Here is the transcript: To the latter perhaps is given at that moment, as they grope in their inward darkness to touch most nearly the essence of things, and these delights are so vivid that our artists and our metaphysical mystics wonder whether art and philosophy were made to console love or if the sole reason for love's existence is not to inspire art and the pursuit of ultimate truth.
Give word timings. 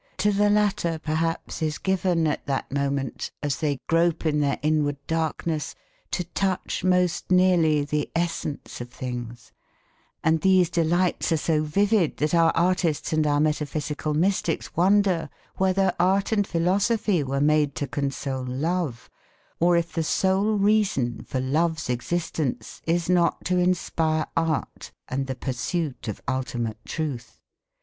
To 0.17 0.31
the 0.31 0.49
latter 0.49 0.97
perhaps 0.97 1.61
is 1.61 1.77
given 1.77 2.25
at 2.25 2.47
that 2.47 2.71
moment, 2.71 3.29
as 3.43 3.57
they 3.57 3.77
grope 3.87 4.25
in 4.25 4.39
their 4.39 4.57
inward 4.63 4.97
darkness 5.05 5.75
to 6.09 6.23
touch 6.23 6.83
most 6.83 7.29
nearly 7.31 7.85
the 7.85 8.09
essence 8.15 8.81
of 8.81 8.89
things, 8.89 9.51
and 10.23 10.41
these 10.41 10.71
delights 10.71 11.31
are 11.31 11.37
so 11.37 11.61
vivid 11.61 12.17
that 12.17 12.33
our 12.33 12.51
artists 12.55 13.13
and 13.13 13.27
our 13.27 13.39
metaphysical 13.39 14.15
mystics 14.15 14.75
wonder 14.75 15.29
whether 15.57 15.93
art 15.99 16.31
and 16.31 16.47
philosophy 16.47 17.21
were 17.23 17.39
made 17.39 17.75
to 17.75 17.85
console 17.85 18.43
love 18.43 19.07
or 19.59 19.77
if 19.77 19.93
the 19.93 20.01
sole 20.01 20.57
reason 20.57 21.23
for 21.25 21.39
love's 21.39 21.91
existence 21.91 22.81
is 22.87 23.07
not 23.07 23.45
to 23.45 23.59
inspire 23.59 24.25
art 24.35 24.91
and 25.07 25.27
the 25.27 25.35
pursuit 25.35 26.07
of 26.07 26.21
ultimate 26.27 26.83
truth. 26.85 27.39